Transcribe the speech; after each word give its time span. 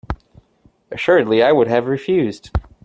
Assuredly 0.89 1.43
I 1.43 1.51
would 1.51 1.67
have 1.67 1.85
refused. 1.85 2.49